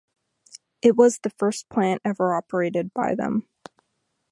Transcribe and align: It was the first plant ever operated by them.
It 0.81 0.95
was 0.95 1.19
the 1.19 1.29
first 1.29 1.69
plant 1.69 2.01
ever 2.03 2.33
operated 2.33 2.91
by 2.91 3.13
them. 3.13 3.47